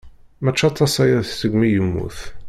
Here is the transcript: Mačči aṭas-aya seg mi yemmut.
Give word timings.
Mačči 0.43 0.65
aṭas-aya 0.69 1.19
seg 1.23 1.53
mi 1.55 1.67
yemmut. 1.69 2.19